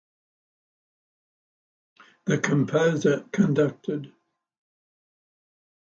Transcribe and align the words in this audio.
The 2.25 2.39
composer 2.39 3.27
conducted. 3.31 4.11